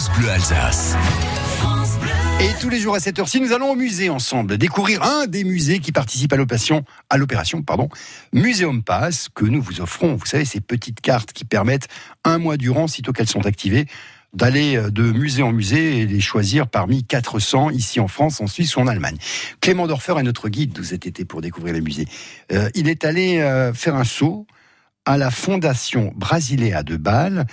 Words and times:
France 0.00 0.18
Bleu 0.18 0.30
Alsace. 0.30 0.96
Et 2.40 2.58
tous 2.58 2.70
les 2.70 2.80
jours 2.80 2.94
à 2.94 3.00
cette 3.00 3.18
heure-ci, 3.18 3.38
nous 3.38 3.52
allons 3.52 3.72
au 3.72 3.74
musée 3.74 4.08
ensemble, 4.08 4.56
découvrir 4.56 5.02
un 5.02 5.26
des 5.26 5.44
musées 5.44 5.78
qui 5.78 5.92
participe 5.92 6.32
à 6.32 6.36
l'opération, 6.38 7.62
pardon, 7.62 7.90
Muséum 8.32 8.82
Pass, 8.82 9.28
que 9.34 9.44
nous 9.44 9.60
vous 9.60 9.82
offrons. 9.82 10.14
Vous 10.14 10.24
savez, 10.24 10.46
ces 10.46 10.60
petites 10.60 11.02
cartes 11.02 11.34
qui 11.34 11.44
permettent 11.44 11.88
un 12.24 12.38
mois 12.38 12.56
durant, 12.56 12.86
sitôt 12.86 13.12
qu'elles 13.12 13.28
sont 13.28 13.44
activées, 13.44 13.84
d'aller 14.32 14.76
euh, 14.76 14.90
de 14.90 15.02
musée 15.02 15.42
en 15.42 15.52
musée 15.52 15.98
et 15.98 16.06
les 16.06 16.20
choisir 16.20 16.66
parmi 16.66 17.04
400 17.04 17.68
ici 17.68 18.00
en 18.00 18.08
France, 18.08 18.40
en 18.40 18.46
Suisse 18.46 18.76
ou 18.76 18.80
en 18.80 18.86
Allemagne. 18.86 19.18
Clément 19.60 19.86
Dorfer 19.86 20.14
est 20.18 20.22
notre 20.22 20.48
guide 20.48 20.72
de 20.72 20.82
cet 20.82 21.06
été 21.06 21.26
pour 21.26 21.42
découvrir 21.42 21.74
les 21.74 21.82
musées. 21.82 22.08
Euh, 22.52 22.70
il 22.74 22.88
est 22.88 23.04
allé 23.04 23.40
euh, 23.40 23.74
faire 23.74 23.96
un 23.96 24.04
saut 24.04 24.46
à 25.04 25.18
la 25.18 25.30
Fondation 25.30 26.12
Brasiléa 26.16 26.82
de 26.82 26.96
Bâle 26.96 27.46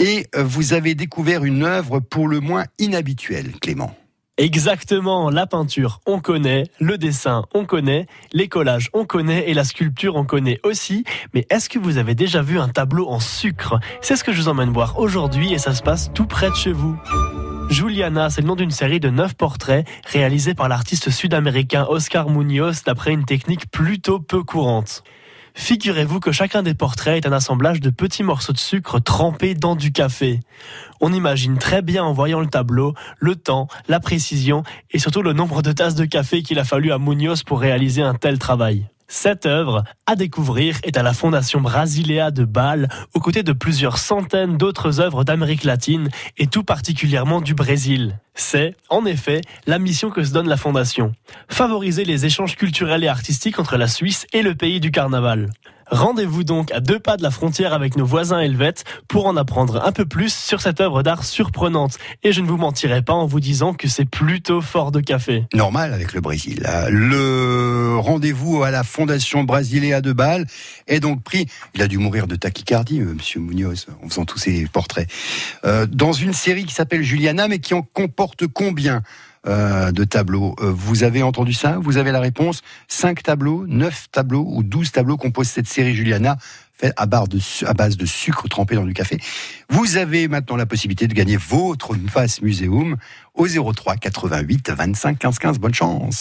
et 0.00 0.26
euh, 0.34 0.42
vous 0.42 0.72
avez 0.72 0.94
découvert 0.94 1.44
une 1.44 1.62
œuvre 1.62 2.00
pour 2.00 2.26
le 2.26 2.40
moins 2.40 2.64
inhabituelle, 2.78 3.52
Clément. 3.60 3.94
Exactement, 4.38 5.28
la 5.28 5.46
peinture, 5.46 6.00
on 6.06 6.18
connaît, 6.18 6.64
le 6.80 6.96
dessin, 6.96 7.44
on 7.52 7.66
connaît, 7.66 8.06
les 8.32 8.48
collages, 8.48 8.88
on 8.94 9.04
connaît 9.04 9.50
et 9.50 9.54
la 9.54 9.64
sculpture, 9.64 10.16
on 10.16 10.24
connaît 10.24 10.58
aussi. 10.64 11.04
Mais 11.34 11.46
est-ce 11.50 11.68
que 11.68 11.78
vous 11.78 11.98
avez 11.98 12.14
déjà 12.14 12.40
vu 12.40 12.58
un 12.58 12.68
tableau 12.68 13.06
en 13.08 13.20
sucre? 13.20 13.78
C'est 14.00 14.16
ce 14.16 14.24
que 14.24 14.32
je 14.32 14.40
vous 14.40 14.48
emmène 14.48 14.70
voir 14.70 14.98
aujourd'hui 14.98 15.52
et 15.52 15.58
ça 15.58 15.74
se 15.74 15.82
passe 15.82 16.10
tout 16.14 16.24
près 16.24 16.48
de 16.48 16.54
chez 16.54 16.72
vous. 16.72 16.96
Juliana, 17.68 18.30
c'est 18.30 18.40
le 18.40 18.46
nom 18.46 18.56
d'une 18.56 18.70
série 18.70 18.98
de 18.98 19.10
neuf 19.10 19.34
portraits 19.34 19.86
réalisés 20.06 20.54
par 20.54 20.70
l'artiste 20.70 21.10
sud-américain 21.10 21.86
Oscar 21.88 22.30
Munoz 22.30 22.82
d'après 22.84 23.12
une 23.12 23.26
technique 23.26 23.70
plutôt 23.70 24.20
peu 24.20 24.42
courante. 24.42 25.04
Figurez-vous 25.54 26.20
que 26.20 26.32
chacun 26.32 26.62
des 26.62 26.74
portraits 26.74 27.16
est 27.16 27.28
un 27.28 27.32
assemblage 27.32 27.80
de 27.80 27.90
petits 27.90 28.22
morceaux 28.22 28.52
de 28.52 28.58
sucre 28.58 28.98
trempés 28.98 29.54
dans 29.54 29.76
du 29.76 29.92
café. 29.92 30.40
On 31.00 31.12
imagine 31.12 31.58
très 31.58 31.82
bien 31.82 32.04
en 32.04 32.12
voyant 32.12 32.40
le 32.40 32.46
tableau 32.46 32.94
le 33.18 33.36
temps, 33.36 33.68
la 33.88 34.00
précision 34.00 34.62
et 34.90 34.98
surtout 34.98 35.22
le 35.22 35.32
nombre 35.32 35.62
de 35.62 35.72
tasses 35.72 35.94
de 35.94 36.04
café 36.04 36.42
qu'il 36.42 36.58
a 36.58 36.64
fallu 36.64 36.92
à 36.92 36.98
Munoz 36.98 37.42
pour 37.42 37.60
réaliser 37.60 38.02
un 38.02 38.14
tel 38.14 38.38
travail. 38.38 38.89
Cette 39.12 39.44
œuvre, 39.44 39.82
à 40.06 40.14
découvrir, 40.14 40.78
est 40.84 40.96
à 40.96 41.02
la 41.02 41.12
Fondation 41.12 41.60
Brasiléa 41.60 42.30
de 42.30 42.44
Bâle, 42.44 42.88
aux 43.12 43.18
côtés 43.18 43.42
de 43.42 43.52
plusieurs 43.52 43.98
centaines 43.98 44.56
d'autres 44.56 45.00
œuvres 45.00 45.24
d'Amérique 45.24 45.64
latine 45.64 46.10
et 46.38 46.46
tout 46.46 46.62
particulièrement 46.62 47.40
du 47.40 47.54
Brésil. 47.54 48.20
C'est, 48.36 48.76
en 48.88 49.04
effet, 49.06 49.40
la 49.66 49.80
mission 49.80 50.10
que 50.10 50.22
se 50.22 50.32
donne 50.32 50.48
la 50.48 50.56
Fondation. 50.56 51.12
Favoriser 51.48 52.04
les 52.04 52.24
échanges 52.24 52.54
culturels 52.54 53.02
et 53.02 53.08
artistiques 53.08 53.58
entre 53.58 53.76
la 53.76 53.88
Suisse 53.88 54.28
et 54.32 54.42
le 54.42 54.54
pays 54.54 54.78
du 54.78 54.92
carnaval. 54.92 55.50
Rendez-vous 55.90 56.44
donc 56.44 56.70
à 56.72 56.80
deux 56.80 57.00
pas 57.00 57.16
de 57.16 57.22
la 57.22 57.30
frontière 57.30 57.72
avec 57.72 57.96
nos 57.96 58.04
voisins 58.04 58.38
helvètes 58.38 58.84
pour 59.08 59.26
en 59.26 59.36
apprendre 59.36 59.84
un 59.84 59.92
peu 59.92 60.06
plus 60.06 60.32
sur 60.32 60.60
cette 60.60 60.80
œuvre 60.80 61.02
d'art 61.02 61.24
surprenante. 61.24 61.98
Et 62.22 62.32
je 62.32 62.40
ne 62.40 62.46
vous 62.46 62.56
mentirai 62.56 63.02
pas 63.02 63.12
en 63.12 63.26
vous 63.26 63.40
disant 63.40 63.74
que 63.74 63.88
c'est 63.88 64.04
plutôt 64.04 64.60
fort 64.60 64.92
de 64.92 65.00
café. 65.00 65.44
Normal 65.52 65.92
avec 65.92 66.12
le 66.12 66.20
Brésil. 66.20 66.66
Le 66.90 67.96
rendez-vous 67.98 68.62
à 68.62 68.70
la 68.70 68.84
Fondation 68.84 69.42
Brasiléa 69.42 70.00
de 70.00 70.12
Bâle 70.12 70.46
est 70.86 71.00
donc 71.00 71.22
pris. 71.22 71.46
Il 71.74 71.82
a 71.82 71.88
dû 71.88 71.98
mourir 71.98 72.26
de 72.26 72.36
tachycardie, 72.36 73.00
euh, 73.00 73.14
Monsieur 73.14 73.40
Munoz, 73.40 73.86
en 74.04 74.08
faisant 74.08 74.24
tous 74.24 74.38
ces 74.38 74.66
portraits. 74.66 75.08
Euh, 75.64 75.86
dans 75.86 76.12
une 76.12 76.32
série 76.32 76.64
qui 76.64 76.74
s'appelle 76.74 77.02
Juliana, 77.02 77.48
mais 77.48 77.58
qui 77.58 77.74
en 77.74 77.82
comporte 77.82 78.46
combien? 78.46 79.02
Euh, 79.46 79.90
de 79.92 80.04
tableaux. 80.04 80.54
Euh, 80.60 80.70
vous 80.70 81.02
avez 81.02 81.22
entendu 81.22 81.52
ça? 81.52 81.78
Vous 81.80 81.96
avez 81.96 82.12
la 82.12 82.20
réponse 82.20 82.62
5 82.88 83.22
tableaux, 83.22 83.64
9 83.66 84.08
tableaux 84.12 84.46
ou 84.46 84.62
12 84.62 84.92
tableaux 84.92 85.16
composent 85.16 85.48
cette 85.48 85.66
série 85.66 85.94
Juliana 85.94 86.36
faite 86.80 86.94
à, 86.96 87.02
à 87.02 87.74
base 87.74 87.96
de 87.96 88.06
sucre 88.06 88.48
trempé 88.48 88.74
dans 88.74 88.84
du 88.84 88.94
café. 88.94 89.18
Vous 89.68 89.96
avez 89.96 90.28
maintenant 90.28 90.56
la 90.56 90.66
possibilité 90.66 91.06
de 91.06 91.14
gagner 91.14 91.36
votre 91.36 91.94
face 92.08 92.42
muséum 92.42 92.96
au 93.34 93.46
03 93.46 93.96
88 93.96 94.70
25 94.70 95.18
15 95.18 95.38
15. 95.38 95.58
Bonne 95.58 95.74
chance 95.74 96.18